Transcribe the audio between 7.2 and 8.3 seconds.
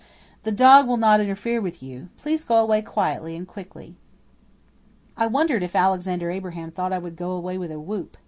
away with a whoop.